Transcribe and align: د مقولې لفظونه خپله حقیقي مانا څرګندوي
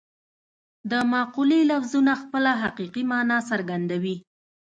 د 0.89 0.91
مقولې 1.13 1.59
لفظونه 1.71 2.13
خپله 2.23 2.51
حقیقي 2.63 3.03
مانا 3.11 3.37
څرګندوي 3.49 4.15